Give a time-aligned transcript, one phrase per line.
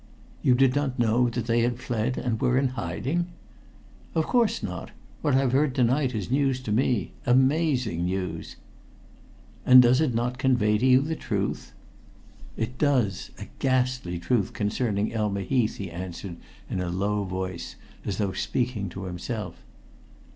[0.41, 3.27] "You did not know that they had fled, and were in hiding?"
[4.15, 4.89] "Of course not.
[5.21, 8.55] What I've heard to night is news to me amazing news."
[9.63, 11.73] "And does it not convey to you the truth?"
[12.57, 16.37] "It does a ghastly truth concerning Elma Heath," he answered
[16.67, 19.61] in a low voice, as though speaking to himself.